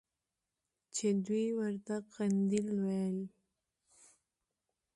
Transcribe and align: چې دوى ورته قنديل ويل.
چې 0.95 1.07
دوى 1.25 1.47
ورته 1.59 1.95
قنديل 2.13 2.67
ويل. 2.83 3.19